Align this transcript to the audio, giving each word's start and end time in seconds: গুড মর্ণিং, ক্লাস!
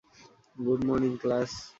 গুড 0.55 0.79
মর্ণিং, 0.87 1.13
ক্লাস! 1.21 1.51